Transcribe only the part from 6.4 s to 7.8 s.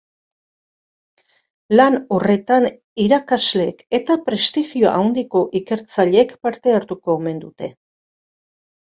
parte hartuko omen dute.